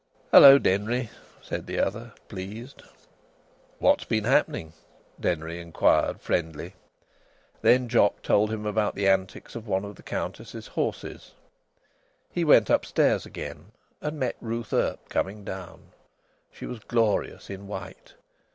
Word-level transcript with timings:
"Hello, 0.31 0.57
Denry!" 0.57 1.11
said 1.43 1.67
the 1.67 1.77
other, 1.79 2.13
pleased. 2.27 2.81
"What's 3.77 4.03
been 4.03 4.23
happening?" 4.23 4.73
Denry 5.19 5.59
inquired, 5.61 6.21
friendly. 6.21 6.73
Then 7.61 7.87
Jock 7.87 8.23
told 8.23 8.49
him 8.51 8.65
about 8.65 8.95
the 8.95 9.07
antics 9.07 9.53
of 9.55 9.67
one 9.67 9.85
of 9.85 9.97
the 9.97 10.01
Countess's 10.01 10.65
horses. 10.69 11.33
He 12.31 12.43
went 12.43 12.71
upstairs 12.71 13.27
again, 13.27 13.73
and 14.01 14.19
met 14.19 14.37
Ruth 14.41 14.73
Earp 14.73 15.07
coming 15.07 15.43
down. 15.43 15.91
She 16.51 16.65
was 16.65 16.79
glorious 16.79 17.51
in 17.51 17.67
white. 17.67 18.15